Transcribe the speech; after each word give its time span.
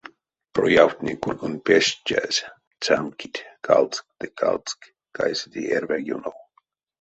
Проявтне 0.55 1.13
кургонь 1.23 1.63
пештязь 1.65 2.45
цямкить, 2.83 3.45
калск 3.65 4.05
ды 4.19 4.27
калск 4.39 4.79
кайсети 5.17 5.61
эрьва 5.75 5.97
ёнов. 6.15 6.35